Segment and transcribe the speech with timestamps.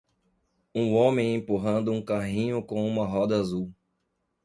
[0.73, 3.71] Um homem empurrando um carrinho com uma roda azul.